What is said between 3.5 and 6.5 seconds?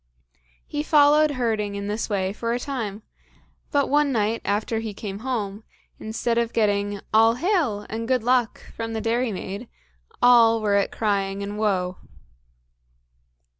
but one night after he came home, instead